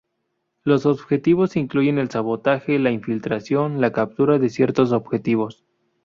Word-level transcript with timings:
Los 0.63 0.87
objetivos 0.87 1.55
incluyen 1.55 1.99
el 1.99 2.09
sabotaje, 2.09 2.79
la 2.79 2.89
infiltración, 2.89 3.79
la 3.81 3.91
captura 3.91 4.39
de 4.39 4.49
ciertos 4.49 4.93
objetivos. 4.93 5.63